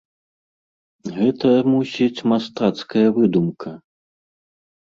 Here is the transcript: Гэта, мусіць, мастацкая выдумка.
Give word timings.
Гэта, 1.17 1.51
мусіць, 1.73 2.23
мастацкая 2.33 3.07
выдумка. 3.19 3.69